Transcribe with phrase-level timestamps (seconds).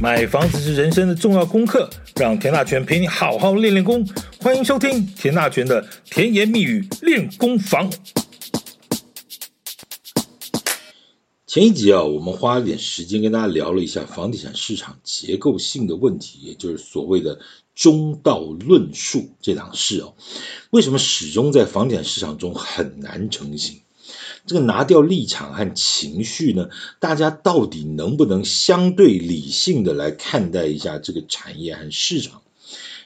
[0.00, 4.02] 买房子是人生的重要功课，让田大权陪你好好练练功。
[4.40, 7.92] 欢迎收听田大权的甜言蜜语练功房。
[11.46, 17.38] 前一集啊，我们花了点时间跟大家聊了一下房地产市场结构性的问题，也就是所谓的
[17.74, 20.14] 中道论述这档事哦。
[20.70, 23.78] 为什么始终在房地产市场中很难成型？
[24.50, 32.42] 这个拿掉立场和情绪呢，大家到底能不能相对理性的来看待一下这个产业和市场？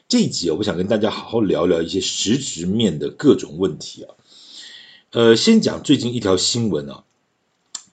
[0.09, 4.15] 这一集我想跟大家好好聊聊一些实质面的各种问题啊。
[5.11, 7.05] 呃，先讲最近一条新闻啊，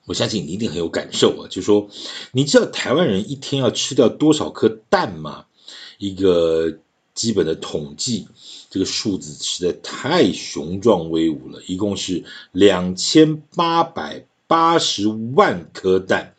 [0.05, 1.89] 我相信你一定很有感受啊，就说，
[2.31, 5.47] 你知道台湾人一天要吃掉多少颗蛋吗？
[5.97, 6.77] 一个
[7.13, 8.27] 基本的统计。
[8.69, 16.35] 这个数字实在太雄壮威武了，一共是两千八百八十万颗蛋。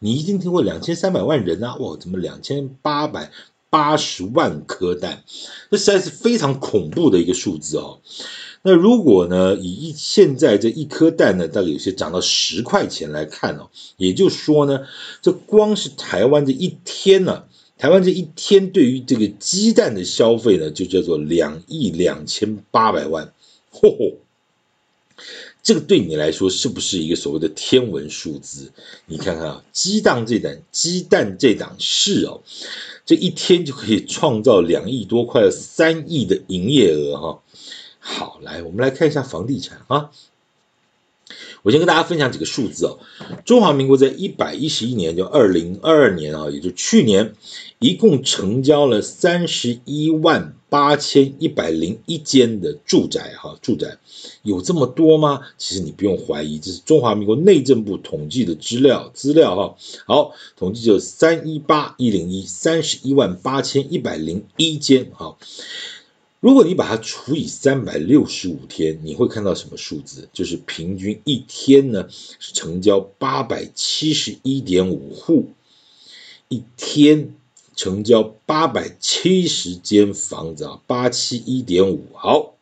[0.00, 3.30] 你一定听过两千三百万人啊，哇，怎么两千八百
[3.70, 5.22] 八十万颗蛋？
[5.70, 8.00] 这实在是非常恐怖的一个数字哦。
[8.62, 14.80] 那如果呢，以一现在这一颗蛋呢，大概有些涨到十块钱来看哦，也就是说呢，
[15.22, 17.44] 这光是台湾这一天呢。
[17.78, 23.32] 台湾这一天对于这个鸡蛋的消费呢，就叫做两亿两千八百万，
[23.72, 24.14] 嚯嚯！
[25.62, 28.72] 这个对你来说是不是一个所谓的天文数字？
[29.06, 32.42] 你看看啊，鸡蛋这档鸡蛋这档事哦，
[33.04, 37.42] 这一天就可以创造两亿多，快要三亿的营业额哈。
[37.98, 40.10] 好，来我们来看一下房地产啊。
[41.66, 43.00] 我先跟大家分享几个数字哦。
[43.44, 47.34] 中华民国在一百一十一年，就二零二二年啊，也就去年，
[47.80, 53.98] 一共成交了三十一万八千一百零一间的住宅哈，住宅
[54.44, 55.40] 有这么多吗？
[55.58, 59.74] 其实你不用怀疑，这是中华民国内政部统计的资料资料哈。
[60.06, 65.36] 好，统计就三一八一零一三十一万八千一百零一间哈。
[66.46, 70.28] 如果你把它除以三百六十五天，你会看到什么数字？
[70.32, 75.48] 就是平均一天呢是成交八百七十一点五户，
[76.46, 77.34] 一天
[77.74, 82.54] 成交八百七十间房子啊，八七一点五，好。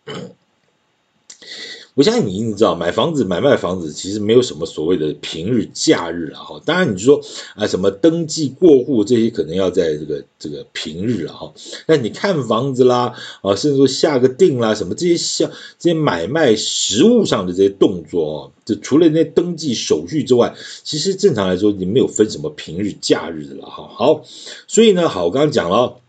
[1.94, 6.42] 我相信你一定知道，买房子、买卖房子其实没有什么所谓的平日、假日啊。
[6.42, 7.20] 哈，当然你说
[7.54, 11.32] 啊，什么登记过户这些可能要在这个这个平日啊。
[11.34, 11.54] 哈，
[11.86, 23.66] 那你看房子啦，啊，甚至说下个定啦，什么这些像这些买卖实物上的这些动作啊，就除了那些登记手续之外，其实正常来说你没有分什么平日、假日的了。
[23.66, 24.24] 哈，好，
[24.66, 26.00] 所以呢，好，我刚刚讲了。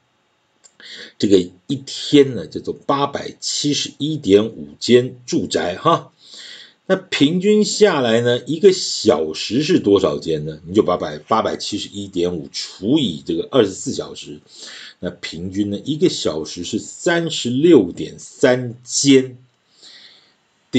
[1.18, 1.38] 这个
[1.68, 6.12] 一天呢，叫做八百七十一点五间住宅哈，
[6.86, 10.60] 那平均下来呢，一个小时是多少间呢？
[10.68, 14.40] 你就把百八百七十一点五除以这个二十四小时，
[15.00, 19.38] 那平均呢，一个小时是三十六点三间，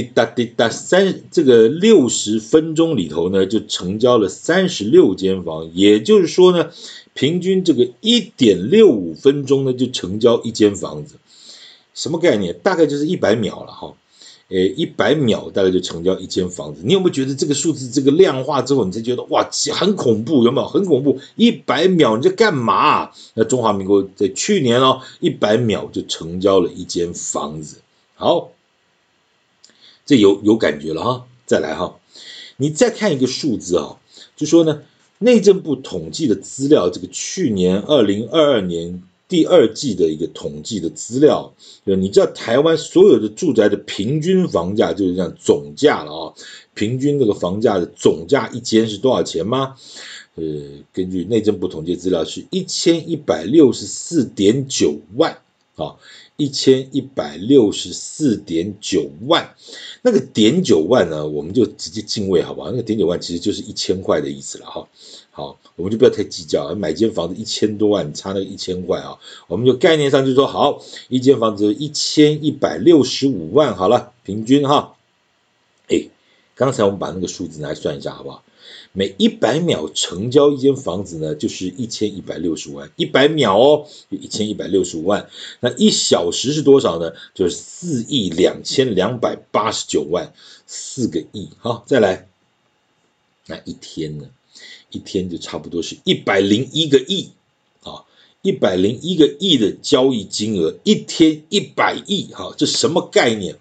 [0.02, 6.70] 滴答滴答三，这个六十分钟里头呢，就成交了三十六间房，也就是说呢。
[7.14, 11.14] 平均这个一点六五分钟呢，就成交一间房子，
[11.94, 12.54] 什么概念？
[12.62, 13.94] 大概就是一百秒了哈，
[14.50, 16.82] 诶，一百秒大概就成交一间房子。
[16.84, 20.68] 你有没有觉得这个数字这个量化之后，你才觉得哇，很恐怖，有没有？
[20.68, 23.10] 很恐怖，一百秒你在干嘛？
[23.32, 27.78] 那中华民国在去年哦，一百秒就成交了一间房子。
[28.14, 28.50] 好，
[30.06, 31.98] 这有有感觉了哈，再来哈，
[32.56, 33.98] 你再看一个数字啊，
[34.34, 34.80] 就说呢。
[35.18, 41.54] 内政部统计的资料，这个去年二零二二年第二季的一个统计的资料，
[41.86, 46.34] 就你知道台湾所有的住宅的平均房价就是这样总价了啊？
[46.74, 49.76] 平均这个房价的总价一间是多少钱吗？
[50.34, 50.44] 呃，
[50.92, 55.38] 根据内政部统计资料是一千一百六十四点九万
[55.76, 55.96] 啊，
[56.36, 59.54] 一千一百六十四点九万。
[60.02, 62.70] 那个点九万呢，我们就直接进位好不好？
[62.70, 64.88] 那个点九万其实就是一千块的意思了哈。
[65.30, 69.18] 好，我们就不要太计较，买间房子一千多万，差那个一千块啊。
[69.48, 74.96] 我们就概念上就说好，一间房子一千一百六十五万好了，平均哈。
[75.88, 76.08] 哎，
[76.54, 78.42] 刚才我们把那个数字来算一下好不好？
[78.92, 82.90] 每一百秒成交一间房子呢，就是一千一百六十五万。
[82.96, 85.28] 一百秒哦，就一千一百六十五万。
[85.60, 87.12] 那一小时是多少呢？
[87.34, 90.32] 就是四亿两千两百八十九万，
[90.66, 91.50] 四个亿。
[91.58, 92.28] 好，再来，
[93.46, 94.30] 那一天呢？
[94.90, 97.32] 一天就差不多是一百零一个亿
[97.82, 98.04] 啊，
[98.40, 102.32] 一百零一个亿的交易金额，一天一百亿。
[102.32, 103.58] 哈，这什么概念？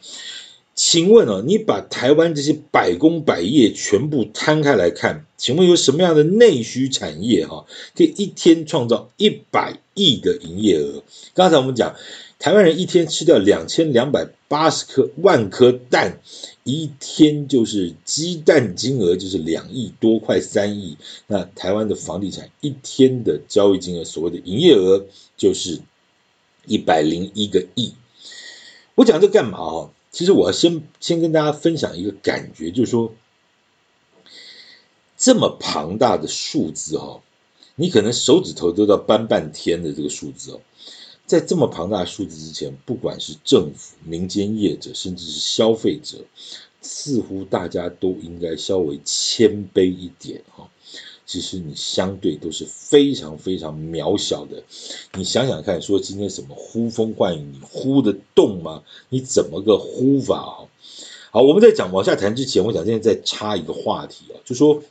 [0.75, 11.01] 请问哦，你把台湾这些百工百业全部摊开来看，请问有什么样的内需产业哈，可以一天创造一百亿的营业额？
[11.33, 11.95] 刚才我们讲，
[12.39, 16.19] 台湾人一天吃掉两千两百八十颗万颗蛋，
[16.65, 20.97] 一天就是鸡蛋金额就是两亿多，快三亿。
[21.27, 25.05] 那台湾的房地产一天的交易金额，所谓的营业额
[25.37, 25.79] 就是
[26.65, 27.93] 一百零一个亿。
[28.95, 29.89] 我讲这干嘛啊？
[30.15, 33.13] 其实我要先先跟大家分享一个感觉，就是说，
[35.17, 37.21] 这么庞大的数字哈，
[37.75, 40.61] 你可能手指头都要扳半天的这个数字哦，
[41.25, 46.23] 在这么庞大的数字之前，不管是政府、民间业者，甚至是消费者，
[46.81, 50.69] 似乎大家都应该稍微谦卑一点哈。
[51.25, 54.61] 其实你相对都是非常非常渺小的，
[55.15, 58.83] 你想想看，说今天什么呼风唤雨，你呼得动吗？
[59.09, 60.69] 你怎么个呼法啊？
[61.31, 64.81] 好，我们在讲往下谈之前，我想现在再插一个话题啊，就说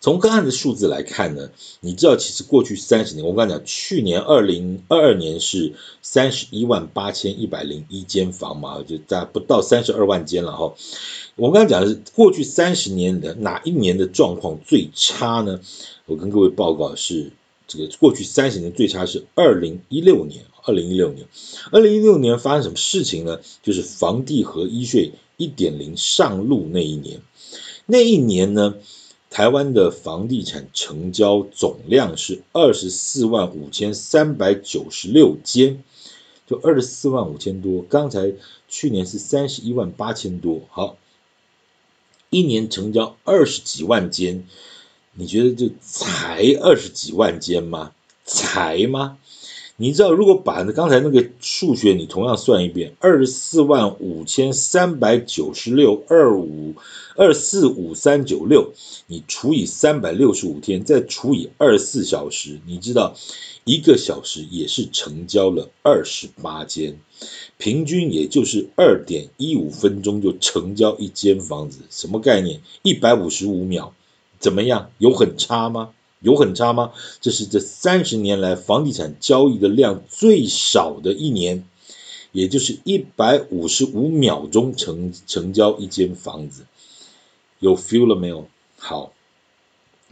[0.00, 5.72] 从个案的数字来看呢，你知道其实过去三十年，我刚才讲去年二零二二年是
[6.02, 10.74] 三十一万八千一百零一间房嘛，就大概不到三十二万间了哈。
[11.36, 15.60] 我刚才讲的是过去三十年的哪一年的状况最差呢？
[16.06, 17.30] 我跟各位报告是
[17.66, 20.44] 这个过去三十年最差是二零一六年。
[20.64, 21.26] 二零一六年，
[21.72, 23.40] 二零一六年发生什么事情呢？
[23.64, 27.20] 就是房地合一税一点零上路那一年。
[27.84, 28.76] 那一年呢，
[29.32, 35.82] 台湾的房地产成交总量是二十四万五千三百九十六间，
[36.46, 37.80] 就二十四万五千多。
[37.80, 38.34] 刚才
[38.68, 40.98] 去年是三十一万八千多，好。
[42.28, 44.46] 一年成交二十几万间，
[45.14, 47.92] 你觉得就才二十几万间吗？
[48.26, 49.16] 才吗？
[49.82, 56.76] 你知道，如果把刚才那个数学你同样算一遍，二十四万五千三百九十六二五
[57.16, 58.72] 二四五三九六，
[59.08, 63.16] 你除以三百六十五天，再除以二十四小时，你知道
[63.64, 67.00] 一个小时也是成交了二十八间。
[67.58, 72.60] 平均也就是二点一五分钟就成交一间房子，什么概念？
[72.82, 73.92] 一百五十五秒，
[74.38, 74.92] 怎么样？
[74.98, 75.90] 有很差吗？
[76.22, 76.92] 有很差吗？
[77.20, 81.64] 这是这三十年来房地产交易的量最少的一年，
[82.32, 86.64] 也就是一百五十五秒钟成成交一间房子，
[87.58, 88.48] 有 feel 了没有？
[88.78, 89.12] 好，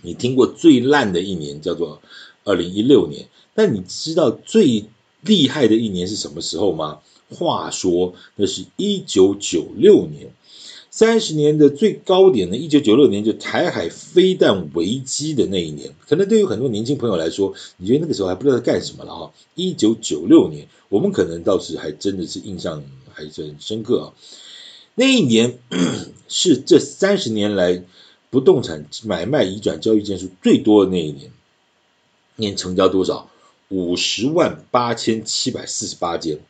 [0.03, 2.03] 你听过最烂的一年叫做
[2.45, 4.87] 二零一六年，但你知道最
[5.21, 7.01] 厉害的一年是什么时候吗？
[7.31, 10.33] 话说，那是一九九六年，
[10.91, 15.95] 三十年的最高点呢，一九九六年就台海飞弹危机的那一年。
[16.09, 19.33] 可能对于很多年轻朋友来说，你觉得那个时候还不知道在干什么了哈。
[19.55, 22.83] 一九九六年，我们可能倒是还真的是印象
[23.13, 24.13] 还是很深刻啊。
[24.97, 25.59] 那一年
[26.29, 27.85] 是这三十年来
[28.29, 31.31] 不动产买卖移转交易件数最多的那一年，
[32.35, 33.31] 年成交多少？
[33.69, 36.41] 五十万八千七百四十八间。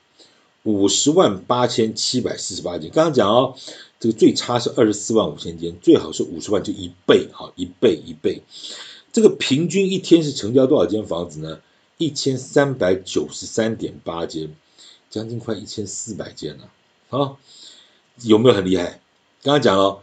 [0.65, 3.57] 五十万八千七百四十八间，刚刚讲哦，
[3.99, 8.43] 这个最差是二十四万五千间，最好是五十万就一倍，好，一倍一倍。
[9.13, 11.61] 这个平均一天是成交多少间房子呢？
[11.97, 14.55] 一千三百九十三点八间，
[15.09, 16.71] 将近快一千四百间了，
[17.09, 17.37] 啊，
[18.23, 19.01] 有没有很厉害？
[19.43, 20.03] 刚刚讲了，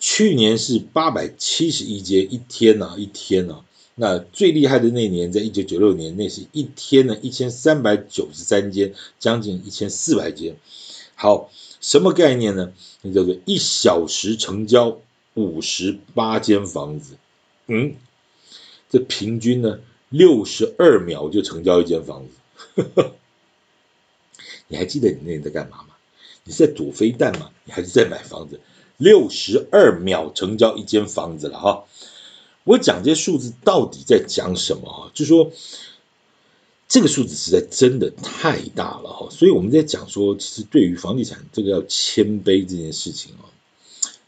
[0.00, 3.64] 去年是八百七十一间一天呐，一天呐。
[4.00, 10.56] 那最厉害的那年，在一九九六年，那是一天呢一千三百九十三间，将近一千四百间。
[11.16, 12.72] 好，什么概念呢？
[13.02, 15.00] 那叫做一小时成交
[15.34, 17.16] 五十八间房子。
[17.66, 17.96] 嗯，
[18.88, 19.80] 这平均呢
[20.10, 22.36] 六十二秒就成交一间房子。
[22.76, 23.12] 呵呵，
[24.68, 25.96] 你还记得你那年在干嘛吗？
[26.44, 27.50] 你是在躲飞弹吗？
[27.64, 28.60] 你还是在买房子？
[28.96, 31.84] 六十二秒成交一间房子了哈。
[32.68, 35.00] 我讲这些数字到底在讲什么啊？
[35.14, 35.50] 就是说，
[36.86, 43.48] 这个数字实在真的太大了哈，所以我们在讲说，其实对于房地产这个要谦卑这件事情啊，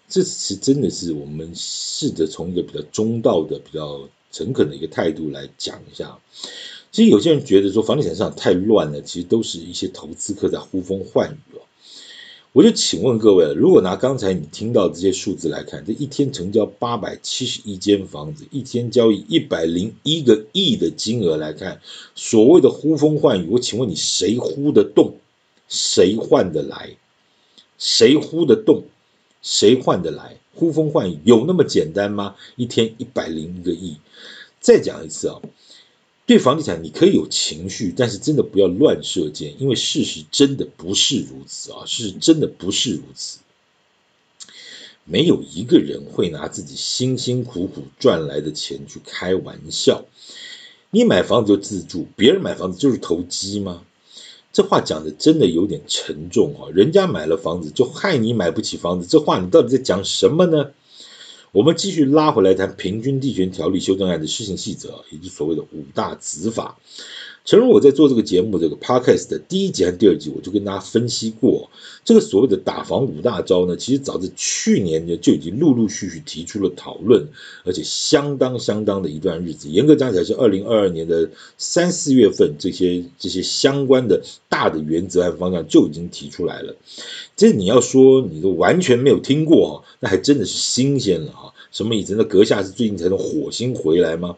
[0.08, 6.18] 这其实真的是我们试着从一个比较中道的、比较诚恳的一个态度来讲一下。
[6.90, 11.60] 其实有些人觉得说房地产市场太乱了，其实都是一些投资客在呼风唤雨哦。
[12.52, 21.80] 我就请问各位，如果拿刚才你听到这些数字来看，这一天成交八百七十一间房子，一天交易一百零一个亿的金额来看，
[22.16, 25.14] 所谓的呼风唤雨，我请问你谁呼得动？
[25.68, 26.96] 谁换得来？
[27.78, 28.82] 谁呼得动？
[29.42, 30.36] 谁换得来？
[30.56, 32.34] 呼风唤雨有那么简单吗？
[32.56, 33.96] 一天一百零一个亿，
[34.58, 35.40] 再讲一次啊！
[36.30, 41.82] 对房地产你可以有情绪，但是真的不要乱射箭，因为事实真的不是如此啊！
[41.86, 43.40] 事实真的不是如此。
[45.02, 50.04] 没有一个人会拿自己辛辛苦苦赚来的钱去开玩笑。
[50.92, 53.82] 你买房子就自住，别人买房子就是投机吗？
[54.52, 56.70] 这话讲的真的有点沉重啊！
[56.72, 60.70] 人家买了房子就害你买不起房子，这话你到底在讲什么呢？
[61.52, 66.78] 我们继续拉回来谈《平均地权条例修正案》的施行细则，以及所谓的五大执法。
[67.50, 71.68] 诚如我在做这个节目这个 podcast 的第一集和第二集，我就跟大家分析过，
[72.04, 77.26] 这个所谓的打防五大招呢，其实早在去年呢就已经陆陆续续提出了讨论，
[77.64, 81.28] 而且相当相当的一段日子，严格讲起来是二零二二年的
[81.58, 86.76] 三四月份，这些这些相关的大的原则和方向就已经提出来了。
[87.34, 91.52] 这你要说你都完全没有听过哈，那还真的是新鲜了哈。
[91.72, 94.36] 什么以前的阁下是最近才从火星回来吗？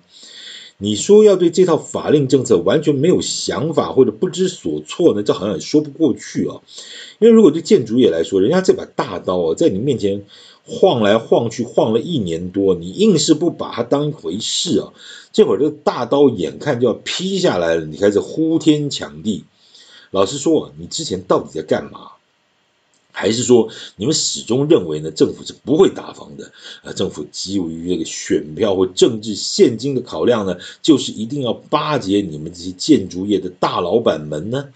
[0.83, 5.23] 你说要对这套法令政策完全没有想法或者不知所措呢？
[5.23, 6.61] 这好像也说不过去啊。
[7.21, 10.25] 因为如果对建筑业来说，人家这把大刀啊，在你面前
[10.67, 14.93] 晃来晃去，晃了一年多，你硬是不把它当回事啊。
[15.33, 19.45] 这会儿这大刀眼看就要劈下来了，你开始呼天抢地。
[20.11, 22.11] 老实说，你之前到底在干嘛？
[23.12, 25.11] 还是说你们始终认为呢？
[25.11, 26.50] 政府是不会打房的？
[26.83, 34.71] 呃，政府基于这个选票或政治现金的考量呢，就是一定要巴结你们这些建筑业的大老板们呢？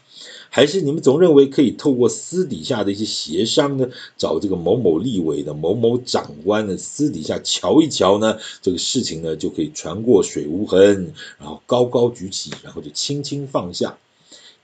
[0.49, 13.99] 还是你们总认为可以透过私底下的一些协商呢，找这个某某立委的某某长官呢，私底下瞧一瞧呢，这个事情呢就可以船过水无痕，然后高高举起，然后就轻轻放下？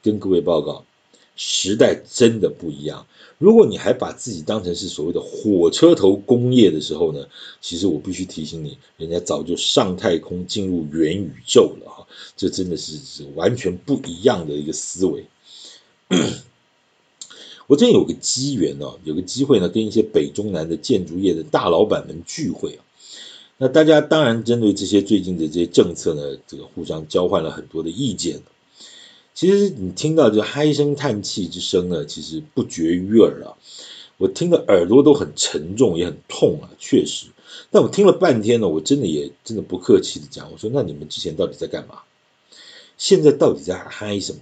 [0.02, 0.84] 跟各位报告，
[1.44, 3.04] 时代真的不一样。
[3.38, 7.26] 如果你还把自己当成是所谓的火车头工业的时候呢，
[7.60, 12.06] 其实我必须提醒你，人家早就上太空进入元宇宙了哈，
[12.36, 15.26] 这真的是完全不一样的一个思维。
[17.66, 22.84] 我真有个机缘哦，有个机会呢，跟一些北中南的建筑业的大老板们聚会啊，
[23.58, 28.40] 那大家当然针对这些最近的这些政策呢，这个互相交换了很多的意见。
[29.34, 33.56] 其实你听到这唉声叹气之声呢，其实不绝于耳啊。
[34.18, 37.26] 我听的耳朵都很沉重，也很痛啊，确实。
[37.70, 42.00] 但我听了半天呢，我真的也真的不客气的讲，我说那你们之前到底在干嘛？
[42.98, 44.40] 现在到底在嗨什么？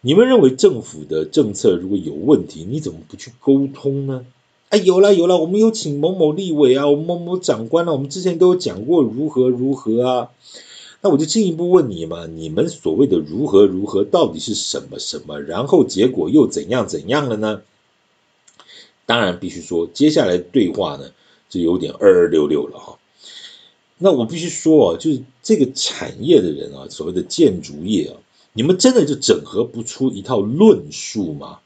[0.00, 4.26] 你们认为政府的政策如果有问题，你怎么不去沟通呢？
[4.68, 10.30] 哎，有了有了，我们有请某某立委啊，我们某某长官啊，我们之前都有讲过如何如何啊。
[11.00, 15.40] 那我就进一步问你嘛，你们所谓的如何如何，到底是什么什么？
[15.40, 17.62] 然后结果又怎样怎样了呢？
[19.06, 21.12] 当然必须说，接下来对话呢，
[21.48, 22.98] 就有点二二六六了哈。
[23.96, 28.16] 那我必须说啊，就是这个产业的人啊，所谓的建筑业啊，
[28.52, 31.60] 你们真的就整合不出一套论述吗？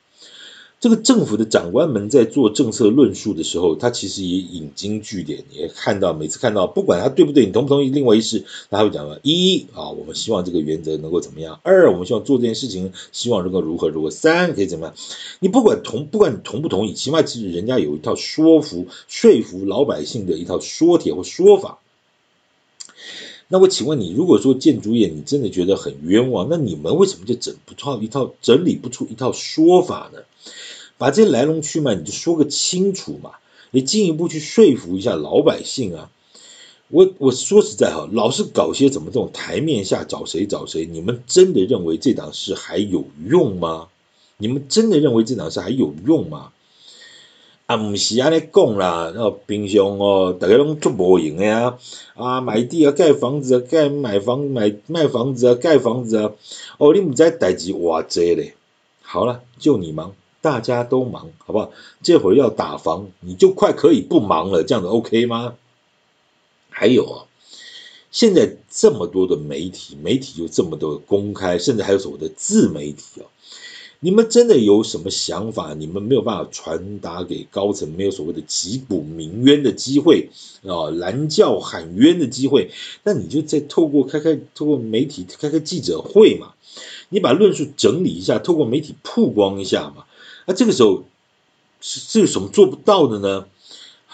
[0.83, 14.95] 这个政府的长官们在做政策论述的时候，他其实也引经据典，也看到每次看到，不管他对不对，你同不同意，另外一事，他会讲了：一啊，我们希望这个原则能够怎么样；二，我们希望做这件事情，希望能够如何如何；三，可以怎么样？
[15.39, 21.79] 你不管同不管你同不同意，起码其实人家有一套说服说服老百姓的一套说帖或说法。
[23.53, 30.21] 那我请问你，如果说建筑业你真的觉得很冤枉，那你们为什么就整不套一套整理不出一套说法呢？
[30.97, 33.33] 把这来龙去脉你就说个清楚嘛，
[33.71, 36.11] 你进一步去说服一下老百姓啊。
[36.89, 43.89] 我我说实在哈，老是搞些怎么这种台面下找谁找谁，你们真的认为这档事还有用吗？
[44.39, 46.53] 你们真的认为这档事还有用吗？
[47.73, 51.79] 啊，唔是安尼讲啦，那平常哦，大家拢做无用的呀，
[52.15, 56.33] 啊，买地啊，盖房子啊，盖买房买卖房子啊，盖房子啊，
[56.77, 58.55] 哦，你唔知代志偌济咧。
[59.01, 60.15] 好了，就你忙。
[60.43, 61.71] 大家都忙，好不好？
[62.03, 65.55] 这会要打房，你就快可以不忙了，这样子 OK 吗？
[66.69, 67.25] 还有啊，
[68.11, 73.25] 现在这么多的媒体，媒体又这么多的公开，甚至还有所谓的自媒体啊，
[74.05, 75.75] 你们真的有什么想法？
[75.75, 80.29] 你们没有办法传达给高层，没有所谓的击鼓鸣冤的机会
[80.67, 82.73] 啊，拦轿喊冤的机会，
[83.05, 86.55] 那你就再透过开开，透过媒体开开记者会嘛，
[87.11, 90.05] 你把论述整理一下，透过媒体曝光一下嘛。
[90.47, 91.05] 那这个时候
[91.81, 93.47] 是是有什么做不到的呢？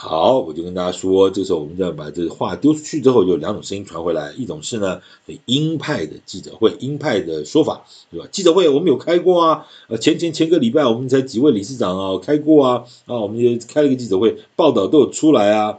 [0.01, 5.01] 好，我就跟大家说，这时候我们就要把这个话丢出去之后，有两种声音传回来，一种是呢，
[5.47, 8.29] 鹰派的记者会，鹰派的说法，对吧？
[8.31, 15.79] 记者会我们有开过啊，呃，前前前个礼拜我们才几位理事长啊开过啊，啊，我们也开了个记者会，报道都有出来啊。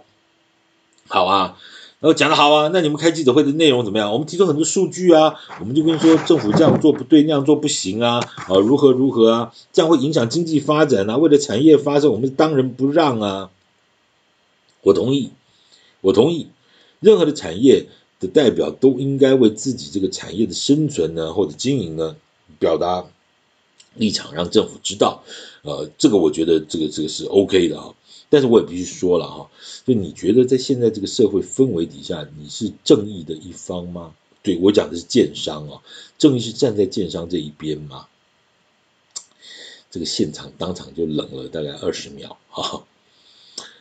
[1.08, 1.58] 好啊，
[2.02, 4.12] 然后讲的好啊，那你们开记者会的内容怎么样？
[4.12, 13.50] 我们提出很多数据啊，我们就跟你说政府这样做不对，那样做不行啊，啊如何如何啊，这样会影响经济发展啊，为了产业发展，我们当仁不让啊。
[14.82, 15.32] 我同意，
[16.02, 16.48] 我同意，
[17.00, 17.88] 任何的产业
[18.20, 22.16] 的代表都应该为自己这个产业的生存呢或者经营呢
[22.60, 23.06] 表达
[23.96, 25.24] 立场，让政府知道，
[25.64, 27.94] 呃，这个我觉得这个这个是 OK 的啊。
[28.32, 29.50] 但是我也必须说了哈，
[29.86, 34.14] 就你觉得在现在这个社会氛围底下，你是正义的一方吗？
[34.44, 35.82] 对，我讲的是建商啊，
[36.20, 38.08] 正义是站在建商这一边吗？
[39.90, 42.86] 这个现场当场就冷了大概二十秒哈。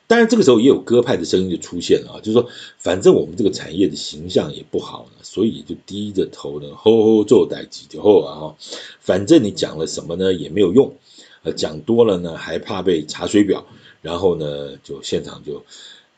[0.08, 2.48] 当然这个时候也有鸽派的声音就出现了啊，就是说
[2.78, 8.56] 反正我们这个产业的形象也不好呢，所以就低着头呢，吼吼做代志就好啊。
[9.00, 10.96] 反正你讲了什么呢也没有用，
[11.44, 13.64] 呃，讲多了呢还怕被查水表。
[14.00, 15.64] 然后呢，就现场就，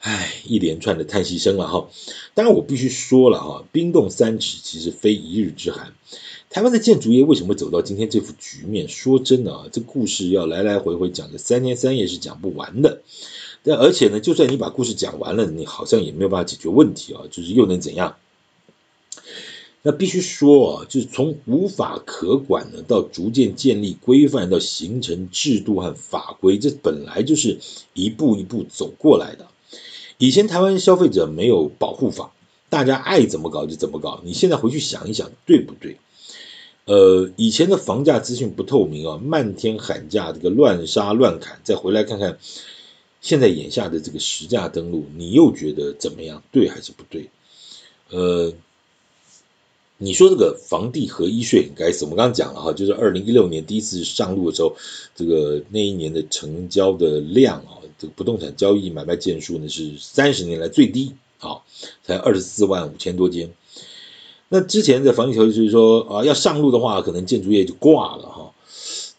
[0.01, 1.89] 唉，一连串的叹息声了哈。
[2.35, 5.95] 当然，我必须说了哈，冰冻三尺其实非一日之寒。
[6.51, 8.87] 台湾的建筑业为什么走到今天这副局面？
[8.87, 13.01] 说真的啊，这故事要来来回回讲个三天三夜是讲不完的。
[13.63, 18.17] 但而且呢，就算你把故事讲完了，你好像也没有办法解决问题啊，就是又能怎样？
[19.83, 27.59] 那必须说啊，就是从无法可管呢，到逐渐建立规范，到形成制度和法规，这本来就是
[27.95, 29.47] 一步一步走过来的。
[30.19, 32.33] 以前台湾消费者没有保护法，
[32.69, 34.21] 大家爱怎么搞就怎么搞。
[34.23, 35.97] 你现在回去想一想，对不对？
[36.85, 42.39] 呃，以前的房价资讯不透明啊，漫天喊价，这个乱杀乱砍，再回来看看
[43.21, 46.43] 现在眼下的这个实价登录，你又觉得怎么样？
[46.51, 47.31] 对还是不对？
[48.11, 48.53] 呃。
[50.03, 54.75] 你说这个房地合一税很该死，我们刚刚讲了哈，就是二零一六年第一次上路的时候，
[55.15, 61.61] 这个那一年的成交的量啊，这个不动产交易买卖件数呢是三十年来最低啊，
[62.03, 63.51] 才二十四万五千多间。
[64.49, 68.40] 那之前的房地合一税就是说啊，要上路的话，可能建筑业就挂了哈。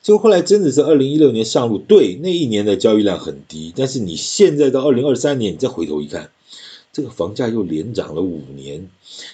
[0.01, 6.31] 就后来真的是二零一六年上路，对，那一年的交易量很低，但是你现在到二零二三年，你再回头一看。
[6.93, 8.89] 这个房价又连涨了五年，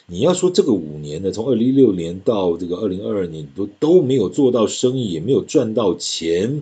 [0.05, 6.61] 你要说这个五年呢，从二零一六年到这个二零二二年都都没有做到生意，也没有赚到钱，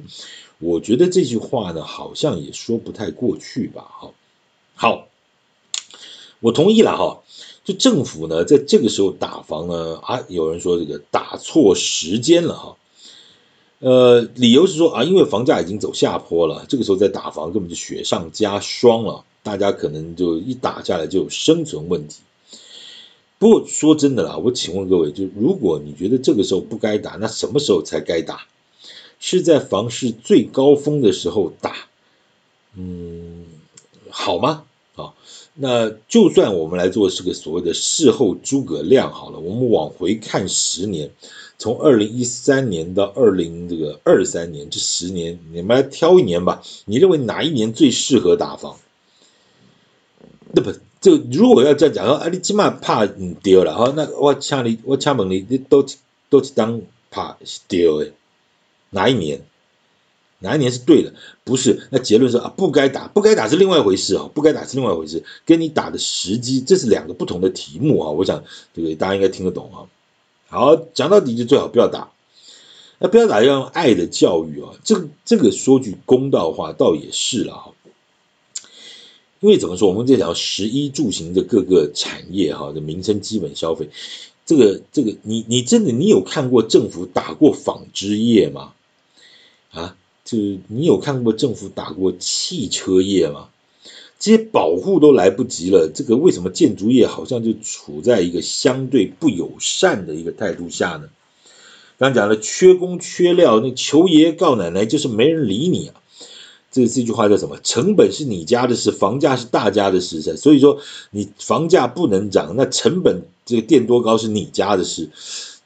[0.60, 3.86] 我觉得这句话呢，好像也说不太过去吧？
[3.89, 4.12] 哈，
[4.76, 5.08] 好，
[6.39, 7.22] 我同意了哈。
[7.65, 12.78] 就政府呢，在这个时候打房呢，啊，有人说这个打错时间了哈。
[13.80, 19.24] 呃，理由是说啊，因为房价已经走下坡了，这个时候再打房根本就雪上加霜了。
[19.44, 22.22] 大家可能就一打下来就有生存问题。
[23.38, 28.48] 不过说真的啦，我请问各位，就如果你觉得这个时候不该打，那什么时候才该打？
[29.20, 31.76] 是在房市最高峰的时候打，
[32.76, 33.46] 嗯，
[34.10, 34.64] 好吗？
[34.96, 35.14] 啊，
[35.54, 41.12] 那就算我们来做是个所谓的事后诸葛亮好了，我们往回看十年，
[41.58, 46.62] 从二零一三年到二零这个二三年这十年，你们来挑一年吧。
[46.86, 48.78] 你认为哪一年最适合打防？
[50.52, 55.86] 那不，就如果要这样讲说，啊，你起码怕你丢了哈，那我请你，我请问你，你都
[56.30, 58.12] 都是当怕是丢的，
[58.89, 59.41] 哪一年？
[60.39, 61.13] 哪一年是对的？
[61.44, 69.88] 不是，那结论是啊，不该打，不该打是另外一回事啊，不该打是另外一回事，跟你打的时机，这是两个不同的题目啊，我想这个大家应该听得懂啊。
[70.47, 72.12] 好，讲到底就最好不要打，
[72.99, 77.71] 那不要打要用爱的教育啊，这个这个说句公道话，倒也是了哈。
[79.41, 83.89] 因为怎么说，我们在讲食衣住行的各个产业哈的民生基本消费，
[84.45, 88.73] 这个这个你你真的你有看过政府打过纺织业吗？
[89.71, 93.49] 啊，就你有看过政府打过汽车业吗？
[94.17, 101.10] 这些保护都来不及了，这个为什么建筑业好像就处在一个相对不友善的一个态度下呢？
[101.97, 105.95] 刚讲了缺工缺料，那求爷爷告奶奶就是没人理你啊。
[106.71, 107.58] 这这句话叫什么？
[107.63, 110.36] 成本是你家的事，房价是大家的事噻。
[110.36, 110.80] 所以说，
[111.12, 115.10] 你房价不能涨，那成本这个垫多高是你家的事。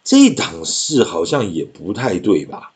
[0.04, 2.74] 这档事好像也不太对吧？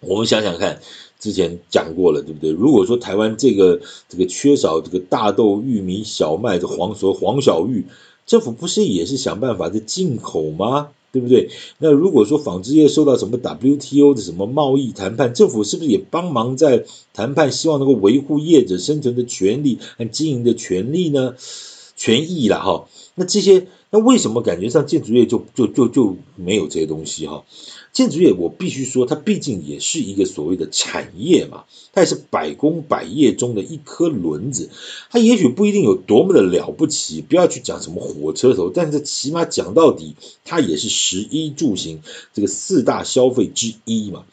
[0.00, 0.82] 我们想想看，
[1.24, 2.50] 之前讲过了，对不对？
[2.50, 7.86] 如果说台湾这个这个缺少这个大豆、玉米、小麦的黄所黄小玉，
[8.26, 10.88] 政府不是也是想办法在进口吗？
[11.12, 11.48] 对不对？
[11.78, 16.84] 那如果说纺织业受到什么 WTO 的什么贸易谈判，政府是不是也帮忙在
[17.14, 21.36] 谈判，希望能够维护业者生存的权利和经营的权利呢？
[21.96, 22.86] 权益啦哈。
[23.14, 27.44] 那这些，那为什么感觉上建筑业就就就就没有这些东西哈？
[27.92, 34.68] 建筑业我必须说，它毕竟也是一个所谓的产业嘛，它也是百工百业中的一颗轮子，
[35.10, 42.00] 它也许不一定有多么的了不起，不要去讲什么火车头，但是起码讲到底，它也是十一住行
[42.32, 44.24] 这个四大消费之一嘛。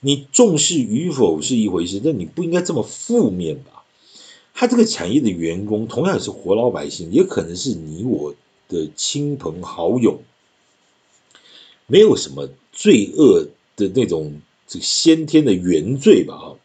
[0.00, 3.82] 你重视与否是一回事，但你不应该这么负面吧？
[4.52, 8.34] 他这个产业的员工同样也是活老百姓，也可能是你我
[8.70, 10.22] 的亲朋好友，
[11.86, 16.38] 没有什么罪恶的那种这个先天的原罪吧？
[16.38, 16.56] 哈，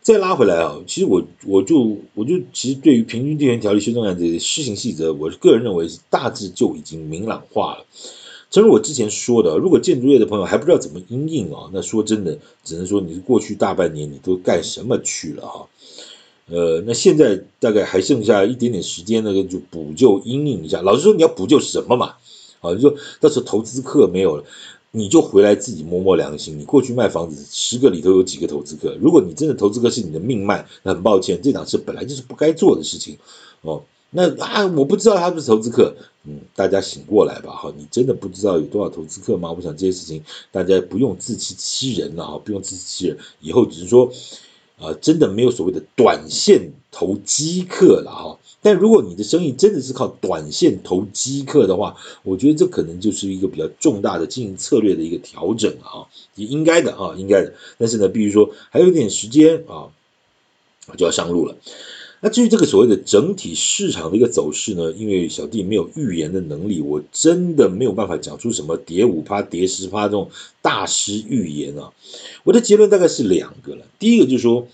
[0.00, 7.86] 再拉回来啊，其实我我就我就其实对于平均地权条例修正案这个施行细则，我个人认为是大致就已经明朗化了。
[8.50, 15.68] 正如我之前说的，如果建筑业的朋友还不知道怎么应应啊，那说真的，只能说你是过去大半年你都干什么去了哈？
[16.46, 20.82] 呃，那现在大概还剩下一点点时间那个，就补救阴影一下。
[20.82, 22.14] 老实说，你要补救什么嘛？
[22.60, 24.44] 啊，你说到时候投资客没有了，
[24.90, 26.58] 你就回来自己摸摸良心。
[26.58, 28.96] 你过去卖房子，十个里头有几个投资客？
[29.00, 33.16] 如果你真的投资客是你的命脉，那很抱歉，这档事本来就是不该做的事情
[33.62, 33.82] 哦。
[34.10, 39.50] 那啊，我不知道他不是投资客，嗯，大家醒过来吧，哈，你真的不知道有多少投资客吗？
[39.50, 44.12] 我想这些事情大家不用自欺欺人了，哈，不用自欺欺人，以后只是说，
[44.82, 48.38] 啊，真的没有所谓的短线投机客了，哈。
[48.64, 57.54] 但如果你的生意真的是靠短线投机客的话，我觉得这可能就是一个比较重大的经营策略的一个调整啊，也应该的啊，应该的。
[57.78, 59.90] 但是呢，比如说还有一点时间啊，
[60.96, 61.56] 就要上路了。
[62.24, 70.30] 那至于这个所谓的整体市场的一个走势呢，因为小弟没有预言的能力，我真的没有办法讲出什么跌五趴、跌十趴这种
[70.62, 71.90] 大师预言啊。
[72.44, 74.68] 我的结论大概是两个了，第一个就是说，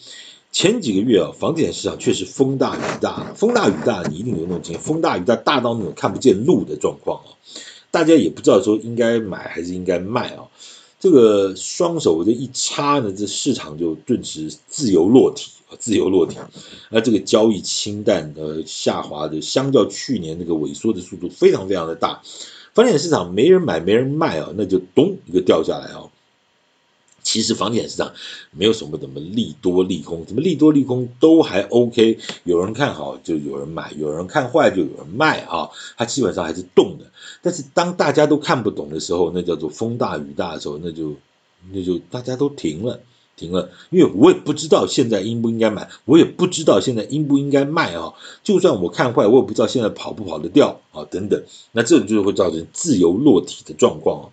[0.52, 7.32] 前几个月啊，房地产市场确实风大雨大，风大雨大，你一定有那种经验，风大雨大，大到那种看不见路的状况啊，
[7.90, 10.44] 大家也不知道说应该买还是应该卖啊。
[11.00, 16.38] 这个双手这一插呢，这市场就顿时自由落体啊，自由落体。
[16.90, 22.20] 那这个交易清淡呃下滑的，相较去年那个萎缩的速度非常非常的大。
[22.74, 26.07] 房地产市场没人买没人卖啊，那就咚一个掉下来啊。
[27.30, 28.10] 其实房地产市场
[28.52, 37.04] 没有什么怎么利多利空，怎么利多利空都还 OK，有人看好就有人买，有人看坏就有人卖啊，它基本上还是动的。
[37.42, 41.16] 但是当大家都看不懂的时候，那叫做风大雨大的时候，那就
[41.70, 42.98] 那就大家都停了，
[43.36, 48.14] 停了，因为我也不知道现在应不应该买，我也不知道现在应不应该卖啊。
[48.42, 54.24] 就算我看坏，我也不知道现在跑不跑得掉啊，等等，那这就会造成自由落体的状况啊。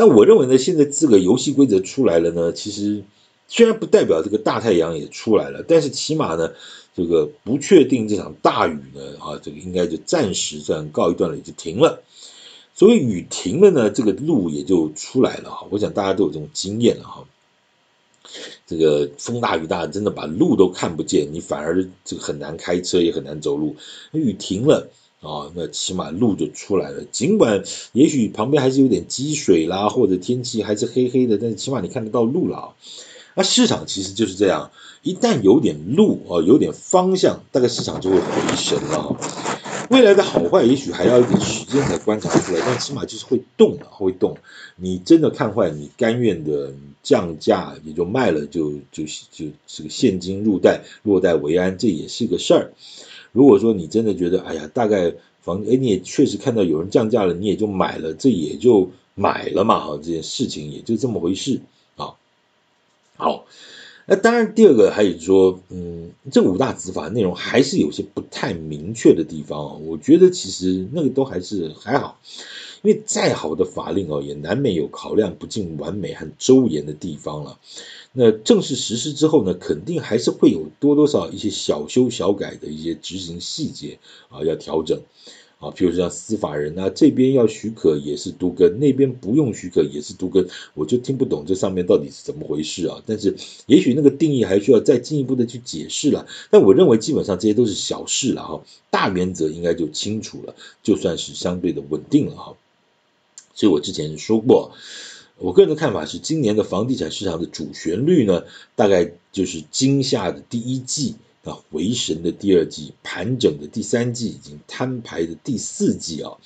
[0.00, 3.04] 那我认为呢，现在这个游戏规则出来了呢，其实
[3.48, 6.52] 虽然不代表这个大太阳也出来了，但是起码呢，
[6.94, 12.02] 这个不确定这场大雨呢，啊，这个应该就暂时算告一段落，就停了。
[12.74, 15.66] 所以雨停了呢，这个路也就出来了哈。
[15.70, 17.26] 我想大家都有这种经验了哈。
[18.66, 23.76] 这个风大雨大，真的把路都看不见，你反而这个很难开车，也很难走路。
[24.12, 24.88] 雨停了。
[25.20, 27.04] 啊、那起码路就出来了。
[27.04, 32.68] 尽管也许旁边还是有点积水啦，或者天气还是黑黑的，但是起码你看得到路了啊。
[33.34, 34.70] 那市场其实就是这样，
[35.02, 39.16] 一旦有点路啊，有点方向，大概市场就会回神了。
[39.90, 44.38] 未来的好坏也许还要一点时间才观察出来，但起码就是会动了，会动。
[44.76, 52.72] 你真的看坏，你甘愿的降价也就卖了，就就就这个现金入袋，落袋为安，这也是个事儿。
[53.32, 61.60] 如果说你真的觉得，哎呀，大概房，哎，你也确实看到有人降价了，你也就买了，这也就买了嘛，哈，这件事情也就这么回事
[61.96, 62.14] 啊。
[63.16, 63.46] 好，
[64.06, 69.74] 那当然第二个还有说，嗯，这五大执法内容还是有些不太明确的地方啊。
[69.84, 72.18] 我觉得其实那个都还是还好，
[72.82, 77.58] 因为再好的法令哦，也难免有考量不尽完美和周延的地方了。
[78.12, 85.00] 那正式实施之后呢，肯定还是会有多多少一些小修小改的一些执行细节啊，要调整
[85.60, 90.44] 啊，譬如像司法人啊，这边要许可也是都更，那边不用许可也是都更，
[90.74, 93.00] 我就听不懂这上面到底是怎么回事啊。
[93.06, 96.26] 但是也许那个定义还需要再进一步的去解释了。
[96.50, 102.56] 但我认为基本上这些都是小事了哈，大原则应该就清楚了，就算是相对的稳定了哈。
[103.54, 104.72] 所以我之前说过。
[105.40, 108.44] 我个人的看法是，今年的房地产市场的主旋律呢，
[108.76, 116.36] 大概就是惊吓的第一季啊回神的第二季，盘整的第三季，已经摊牌的第四季啊。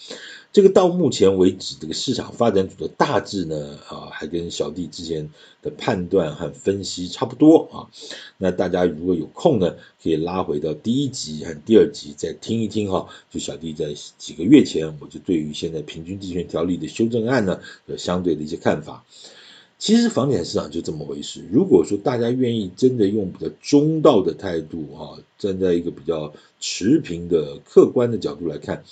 [0.55, 5.29] 这个到目前为止，这个市场发展组的大致呢，啊，还跟小弟之前
[5.61, 7.91] 的判断和分析差不多啊。
[8.39, 13.09] 那大家如果有空呢，可以拉回到第一集和第二集再听一听哈。
[13.33, 19.05] 就小弟在几个月前，我就对于现在平均地权条例的修正案呢，有相对的一些看法。
[19.81, 21.45] 其实房地产市场就这么回事。
[21.51, 28.85] 如果说大家愿意真的用比较中道的态度啊，站在一个比较持平的客观的角度来看。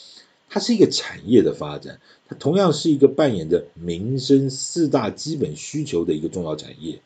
[0.55, 7.01] 它是一个产业的发展，它同样是一个扮演着民生四大基本需求的一个重要产业。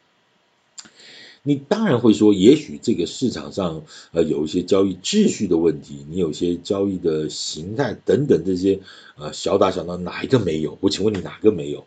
[1.45, 8.81] 你当然会说，也许这个市场上呃有一些交易秩序的问题，你有些交易的形态等等这些
[9.17, 10.77] 呃小打小闹，哪一个没有？
[10.81, 11.87] 我请问你哪个没有？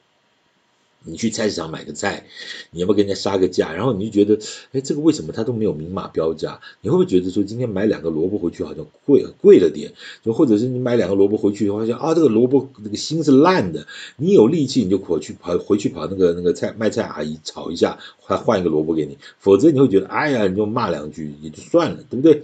[1.04, 2.26] 你去菜市场买个菜，
[2.72, 3.74] 你要不要跟人家杀个价？
[3.74, 4.40] 然后你就觉得，
[4.74, 6.60] 哎，这个为什么他都没有明码标价？
[6.82, 9.94] 你会不会觉得说，今天买两个萝卜回去好像贵贵了点？
[10.24, 13.88] 就或者是你买两个萝卜回去，发现啊，这个萝卜那个心是烂的。
[14.18, 19.18] 你有力气你就跑去跑回去跑那个那个菜卖菜阿姨炒一下，换换一个萝卜给你。
[19.38, 22.44] 否则你会觉得，哎呀，你就骂两句也就算了，对不对？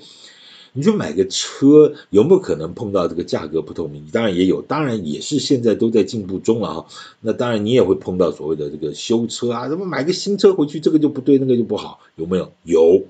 [0.77, 4.05] 你去买个车，有没有可能碰到这个价格不透明？
[4.11, 6.85] 当然也有，当然也是现在都在进步中了啊。
[7.21, 12.51] 那当然你也会碰到所谓的这个修车啊，怎么买个新车回去，这个就不对，那个就不好，有没有？
[12.63, 13.05] 有，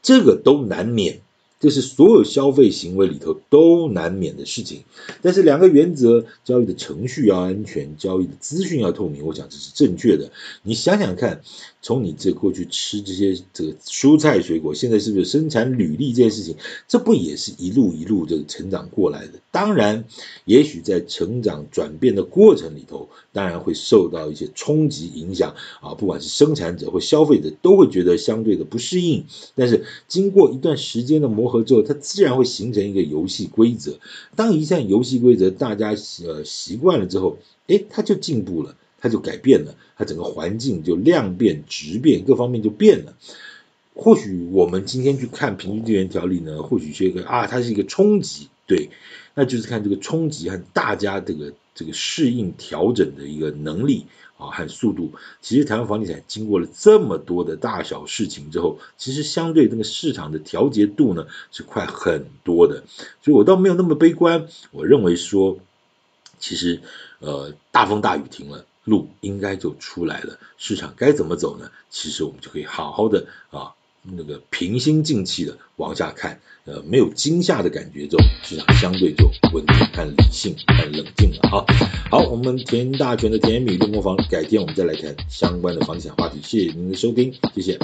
[0.00, 1.20] 这个都难免。
[1.60, 4.82] 这是所有消费行为里头都难免的事情，
[5.20, 9.26] 但是两个原则：交易的程序要安全，交易的资讯要透明。
[9.26, 10.32] 我想这是正确的。
[10.62, 11.42] 你想想看，
[11.82, 16.56] 从你这过去吃这些这个蔬菜水果，现在是不是生产履历这件事情，
[16.88, 19.32] 这不也是一路一路这个成长过来的？
[19.50, 20.04] 当然，
[20.46, 29.26] 也许在成长转变的过程里头，当然会受到一些冲击影响啊，不管是生产者或消费者，都会觉得相对的不适应。
[29.54, 33.98] 但是经过一段时间的磨合之后，它自然会形成一个游戏规则。
[34.36, 37.36] 当一项游戏规则大家呃习惯了之后，
[37.66, 43.14] 诶，它就进步了，它就改变了，它整个环境就量变质变，各方面就变了。
[43.94, 48.88] 或许我们今天去看平均地权条例呢，或许是一个啊，它是一个冲击，对。
[49.32, 54.06] 那就是看这个冲击和大家这个这个适应调整的一个能力
[54.36, 55.12] 啊和速度。
[55.40, 62.84] 其实台湾房地产经过了这么多的大小事情之后，其实相对这个市场的调节度呢是快很多的。
[63.22, 64.48] 所以我倒没有那么悲观。
[64.70, 65.58] 我认为说，
[66.38, 66.80] 其实
[67.18, 70.38] 呃大风大雨停了，路应该就出来了。
[70.58, 71.70] 市场该怎么走呢？
[71.90, 73.74] 其实我们就可以好好的啊。
[74.02, 81.48] 那个平心静气的往下看，呃，没有惊吓的感觉，之后市场相对就稳定、看理性、看冷静了。
[81.50, 81.66] 好，
[82.10, 86.40] 好，我们田大全的田言蜜语练功房，改天我们再来谈相关的房地产话题。
[86.42, 87.78] 谢谢您的收听，谢谢。